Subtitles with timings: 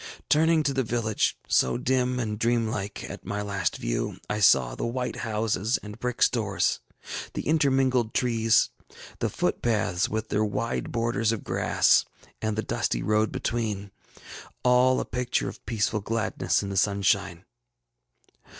[0.29, 4.73] Turning to the village, so dim and dream like at my last view, I saw
[4.73, 6.79] the white houses and brick stores,
[7.35, 8.71] the intermingled trees,
[9.19, 12.03] the footpaths with their wide borders of grass,
[12.41, 13.91] and the dusty road between;
[14.63, 17.45] all a picture of peaceful gladness in the sunshine.